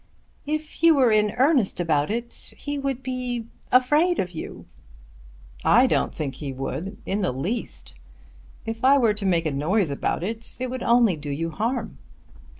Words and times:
"If 0.47 0.81
you 0.81 0.95
were 0.95 1.11
in 1.11 1.29
earnest 1.37 1.79
about 1.79 2.09
it 2.09 2.55
he 2.57 2.79
would 2.79 3.03
be 3.03 3.45
afraid 3.71 4.17
of 4.17 4.31
you." 4.31 4.65
"I 5.63 5.85
don't 5.85 6.11
think 6.11 6.33
he 6.33 6.51
would 6.51 6.97
in 7.05 7.21
the 7.21 7.31
least. 7.31 7.93
If 8.65 8.83
I 8.83 8.97
were 8.97 9.13
to 9.13 9.25
make 9.27 9.45
a 9.45 9.51
noise 9.51 9.91
about 9.91 10.23
it, 10.23 10.57
it 10.59 10.71
would 10.71 10.81
only 10.81 11.15
do 11.15 11.29
you 11.29 11.51
harm. 11.51 11.99